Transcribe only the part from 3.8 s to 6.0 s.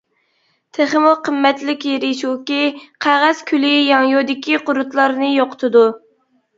ياڭيۇدىكى قۇرتلارنى يوقىتىدۇ.